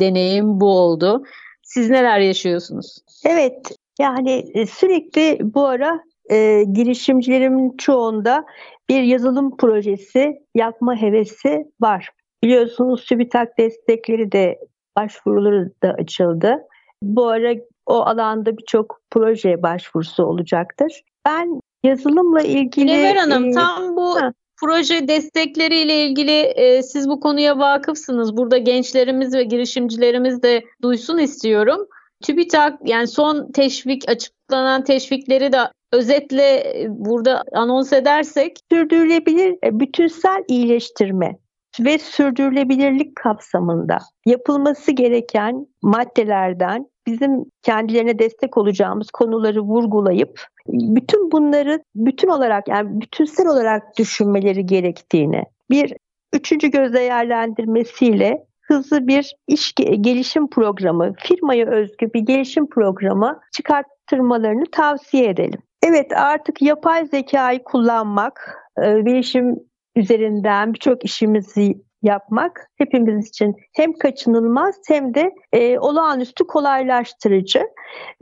[0.00, 1.22] deneyim bu oldu.
[1.62, 2.98] Siz neler yaşıyorsunuz?
[3.24, 8.44] Evet yani e, sürekli bu ara e, girişimcilerimin çoğunda
[8.88, 12.10] bir yazılım projesi yapma hevesi var.
[12.42, 14.58] Biliyorsunuz TÜBİTAK destekleri de
[14.96, 16.56] başvuruları da açıldı.
[17.02, 17.54] Bu ara
[17.86, 21.02] o alanda birçok proje başvurusu olacaktır.
[21.26, 22.86] Ben yazılımla ilgili...
[22.86, 24.32] Never Hanım e, tam bu ha.
[24.60, 28.36] proje destekleriyle ilgili e, siz bu konuya vakıfsınız.
[28.36, 31.86] Burada gençlerimiz ve girişimcilerimiz de duysun istiyorum.
[32.22, 35.58] TÜBİTAK yani son teşvik açıklanan teşvikleri de
[35.92, 41.38] özetle e, burada anons edersek sürdürülebilir e, bütünsel iyileştirme
[41.80, 52.28] ve sürdürülebilirlik kapsamında yapılması gereken maddelerden bizim kendilerine destek olacağımız konuları vurgulayıp bütün bunları bütün
[52.28, 55.92] olarak yani bütünsel olarak düşünmeleri gerektiğini bir
[56.32, 65.28] üçüncü göz değerlendirmesiyle hızlı bir iş gelişim programı, firmaya özgü bir gelişim programı çıkarttırmalarını tavsiye
[65.28, 65.60] edelim.
[65.82, 69.56] Evet artık yapay zekayı kullanmak, e, bilişim
[69.96, 77.62] üzerinden birçok işimizi yapmak hepimiz için hem kaçınılmaz hem de e, olağanüstü kolaylaştırıcı.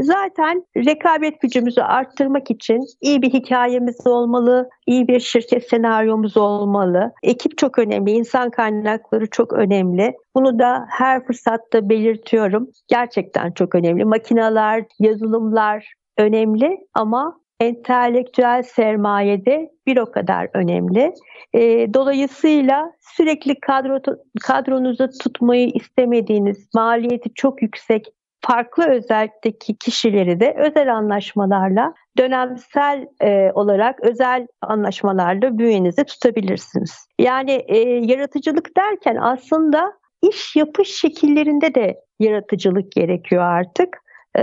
[0.00, 7.12] Zaten rekabet gücümüzü arttırmak için iyi bir hikayemiz olmalı, iyi bir şirket senaryomuz olmalı.
[7.22, 10.14] Ekip çok önemli, insan kaynakları çok önemli.
[10.34, 12.70] Bunu da her fırsatta belirtiyorum.
[12.88, 14.04] Gerçekten çok önemli.
[14.04, 21.14] Makineler, yazılımlar önemli ama entelektüel sermayede bir o kadar önemli.
[21.54, 24.00] E, dolayısıyla sürekli kadro
[24.42, 28.06] kadronuza tutmayı istemediğiniz, maliyeti çok yüksek
[28.40, 37.06] farklı özellikteki kişileri de özel anlaşmalarla dönemsel e, olarak özel anlaşmalarla bünyenize tutabilirsiniz.
[37.18, 39.92] Yani e, yaratıcılık derken aslında
[40.22, 44.07] iş yapış şekillerinde de yaratıcılık gerekiyor artık.
[44.36, 44.42] E,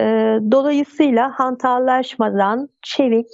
[0.52, 3.28] dolayısıyla hantallaşmadan çevik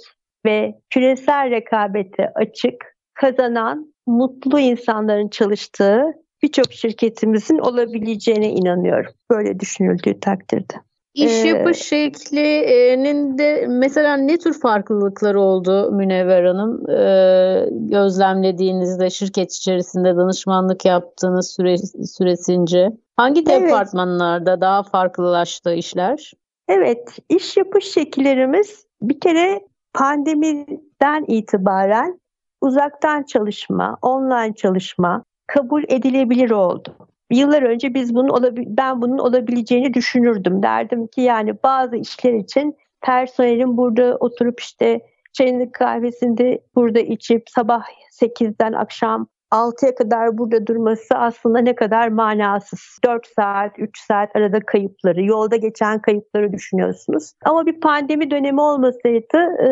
[0.46, 6.04] ve küresel rekabete açık, kazanan, mutlu insanların çalıştığı
[6.42, 9.12] birçok şirketimizin olabileceğine inanıyorum.
[9.30, 10.74] Böyle düşünüldüğü takdirde.
[11.14, 16.90] İş ee, yapış şeklinin de mesela ne tür farklılıkları oldu Münevver Hanım?
[16.90, 24.60] Ee, gözlemlediğinizde şirket içerisinde danışmanlık yaptığınız süre, süresince hangi departmanlarda evet.
[24.60, 26.32] daha farklılaştı işler?
[26.68, 29.60] Evet, iş yapış şekillerimiz bir kere
[29.94, 32.20] pandemiden itibaren
[32.60, 36.96] uzaktan çalışma, online çalışma kabul edilebilir oldu.
[37.30, 40.62] Yıllar önce biz bunun ben bunun olabileceğini düşünürdüm.
[40.62, 45.00] Derdim ki yani bazı işler için personelin burada oturup işte
[45.32, 47.84] çayını kahvesinde burada içip sabah
[48.20, 52.98] 8'den akşam 6'ya kadar burada durması aslında ne kadar manasız.
[53.04, 57.32] 4 saat, 3 saat arada kayıpları, yolda geçen kayıpları düşünüyorsunuz.
[57.44, 59.68] Ama bir pandemi dönemi olmasaydı e,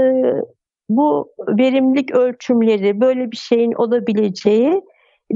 [0.88, 4.83] bu verimlilik ölçümleri, böyle bir şeyin olabileceği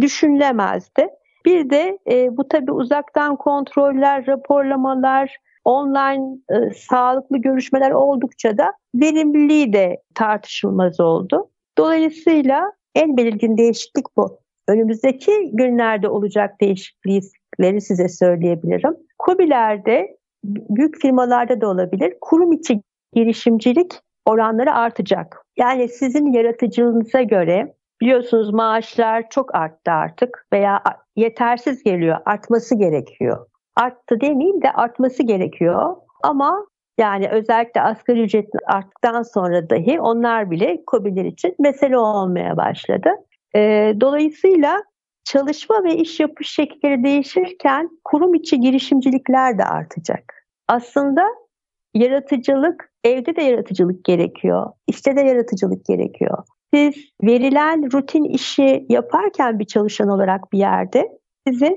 [0.00, 1.08] düşünülemezdi.
[1.46, 9.72] Bir de e, bu tabii uzaktan kontroller, raporlamalar, online e, sağlıklı görüşmeler oldukça da verimliliği
[9.72, 11.50] de tartışılmaz oldu.
[11.78, 14.38] Dolayısıyla en belirgin değişiklik bu.
[14.68, 18.96] Önümüzdeki günlerde olacak değişiklikleri size söyleyebilirim.
[19.18, 23.92] KOBİ'lerde, büyük firmalarda da olabilir, kurum içi girişimcilik
[24.26, 25.44] oranları artacak.
[25.56, 30.82] Yani sizin yaratıcılığınıza göre biliyorsunuz maaşlar çok arttı artık veya
[31.16, 33.46] yetersiz geliyor, artması gerekiyor.
[33.76, 36.66] Arttı demeyeyim de artması gerekiyor ama
[36.98, 43.10] yani özellikle asgari ücret arttıktan sonra dahi onlar bile COBİ'ler için mesele olmaya başladı.
[43.56, 44.82] E, dolayısıyla
[45.24, 50.34] çalışma ve iş yapış şekilleri değişirken kurum içi girişimcilikler de artacak.
[50.68, 51.24] Aslında
[51.94, 56.38] yaratıcılık, evde de yaratıcılık gerekiyor, işte de yaratıcılık gerekiyor.
[56.74, 61.76] Siz verilen rutin işi yaparken bir çalışan olarak bir yerde sizi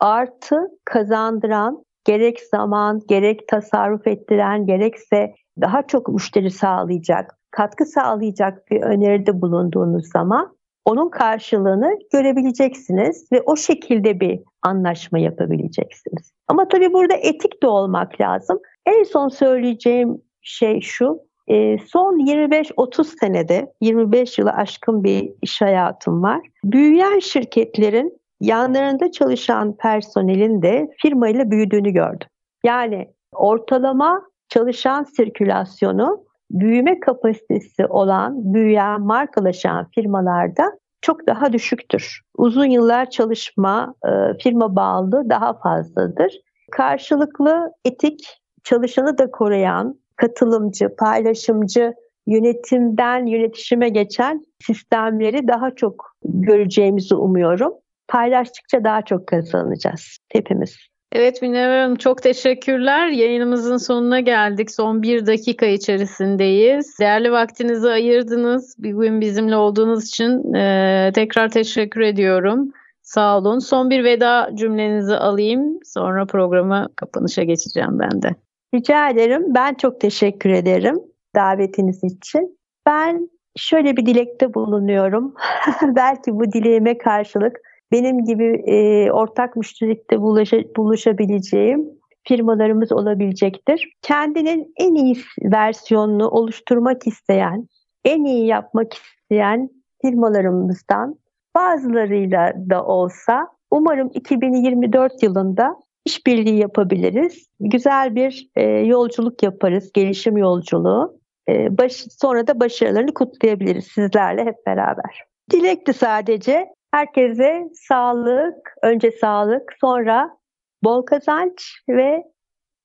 [0.00, 8.82] artı kazandıran, gerek zaman, gerek tasarruf ettiren, gerekse daha çok müşteri sağlayacak, katkı sağlayacak bir
[8.82, 16.32] öneride bulunduğunuz zaman onun karşılığını görebileceksiniz ve o şekilde bir anlaşma yapabileceksiniz.
[16.48, 18.58] Ama tabii burada etik de olmak lazım.
[18.86, 26.22] En son söyleyeceğim şey şu, e, son 25-30 senede 25 yılı aşkın bir iş hayatım
[26.22, 26.40] var.
[26.64, 32.28] Büyüyen şirketlerin yanlarında çalışan personelin de firmayla büyüdüğünü gördüm.
[32.64, 42.20] Yani ortalama çalışan sirkülasyonu büyüme kapasitesi olan, büyüyen, markalaşan firmalarda çok daha düşüktür.
[42.36, 46.40] Uzun yıllar çalışma, e, firma bağlı daha fazladır.
[46.72, 51.94] Karşılıklı etik, çalışanı da koruyan, katılımcı, paylaşımcı,
[52.26, 57.72] yönetimden yönetişime geçen sistemleri daha çok göreceğimizi umuyorum.
[58.08, 60.76] Paylaştıkça daha çok kazanacağız hepimiz.
[61.12, 63.08] Evet Münevver Hanım çok teşekkürler.
[63.08, 64.70] Yayınımızın sonuna geldik.
[64.70, 66.98] Son bir dakika içerisindeyiz.
[67.00, 68.76] Değerli vaktinizi ayırdınız.
[68.78, 72.72] Bugün bizimle olduğunuz için e, tekrar teşekkür ediyorum.
[73.02, 73.58] Sağ olun.
[73.58, 75.78] Son bir veda cümlenizi alayım.
[75.84, 78.34] Sonra programı kapanışa geçeceğim ben de.
[78.74, 79.42] Rica ederim.
[79.54, 80.96] Ben çok teşekkür ederim
[81.34, 82.58] davetiniz için.
[82.86, 85.34] Ben şöyle bir dilekte bulunuyorum.
[85.82, 87.56] Belki bu dileğime karşılık
[87.92, 93.92] benim gibi e, ortak müşterikte buluşa, buluşabileceğim firmalarımız olabilecektir.
[94.02, 97.68] Kendinin en iyi versiyonunu oluşturmak isteyen,
[98.04, 99.70] en iyi yapmak isteyen
[100.02, 101.16] firmalarımızdan
[101.56, 107.46] bazılarıyla da olsa umarım 2024 yılında işbirliği yapabiliriz.
[107.60, 111.20] Güzel bir e, yolculuk yaparız, gelişim yolculuğu.
[111.48, 115.24] E, baş, sonra da başarılarını kutlayabiliriz sizlerle hep beraber.
[115.50, 120.38] Dilekti sadece herkese sağlık, önce sağlık, sonra
[120.84, 122.22] bol kazanç ve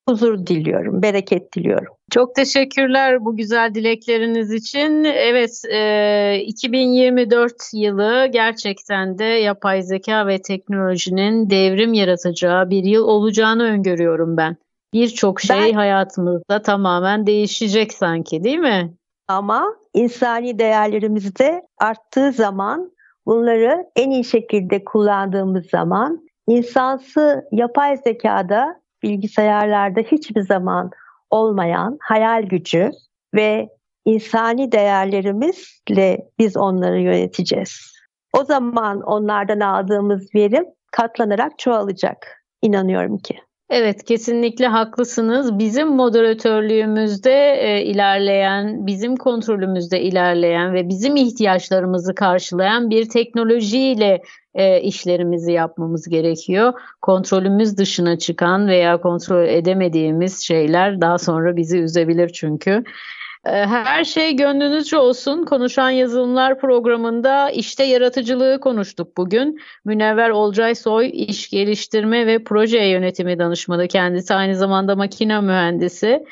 [0.10, 1.94] huzur diliyorum, bereket diliyorum.
[2.12, 5.04] Çok teşekkürler bu güzel dilekleriniz için.
[5.04, 13.64] Evet, e, 2024 yılı gerçekten de yapay zeka ve teknolojinin devrim yaratacağı bir yıl olacağını
[13.64, 14.58] öngörüyorum ben.
[14.94, 15.74] Birçok şey ben...
[15.74, 18.94] hayatımızda tamamen değişecek sanki değil mi?
[19.28, 22.93] Ama insani değerlerimiz de arttığı zaman
[23.26, 30.92] bunları en iyi şekilde kullandığımız zaman insansı yapay zekada bilgisayarlarda hiçbir zaman
[31.30, 32.90] olmayan hayal gücü
[33.36, 33.70] ve
[34.06, 37.94] insani değerlerimizle biz onları yöneteceğiz.
[38.34, 42.46] O zaman onlardan aldığımız verim katlanarak çoğalacak.
[42.62, 43.40] İnanıyorum ki.
[43.76, 45.60] Evet kesinlikle haklısınız.
[45.60, 54.22] Bizim moderatörlüğümüzde e, ilerleyen, bizim kontrolümüzde ilerleyen ve bizim ihtiyaçlarımızı karşılayan bir teknolojiyle
[54.56, 56.74] e, işlerimizi yapmamız gerekiyor.
[57.02, 62.84] Kontrolümüz dışına çıkan veya kontrol edemediğimiz şeyler daha sonra bizi üzebilir çünkü.
[63.46, 65.46] Ee, her şey gönlünüzce olsun.
[65.46, 69.60] Konuşan Yazılımlar programında işte yaratıcılığı konuştuk bugün.
[69.86, 73.88] Münevver Olcay Soy iş geliştirme ve proje yönetimi danışmanı.
[73.88, 76.26] Kendisi aynı zamanda makine mühendisi.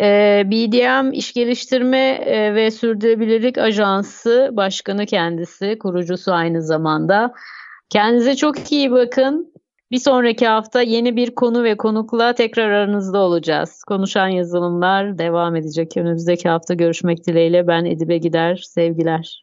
[0.00, 7.34] Ee, BDM İş Geliştirme e, ve Sürdürülebilirlik Ajansı Başkanı kendisi, kurucusu aynı zamanda.
[7.90, 9.52] Kendinize çok iyi bakın.
[9.90, 13.84] Bir sonraki hafta yeni bir konu ve konukla tekrar aranızda olacağız.
[13.84, 15.96] Konuşan yazılımlar devam edecek.
[15.96, 18.56] Önümüzdeki hafta görüşmek dileğiyle ben Edibe Gider.
[18.56, 19.42] Sevgiler.